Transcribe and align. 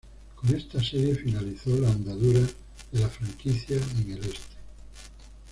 Con 0.35 0.55
esta 0.55 0.83
serie 0.83 1.13
finalizó 1.13 1.69
la 1.77 1.91
andadura 1.91 2.39
de 2.39 2.99
la 2.99 3.07
franquicia 3.07 3.77
en 3.77 4.13
el 4.13 4.17
Este. 4.25 4.57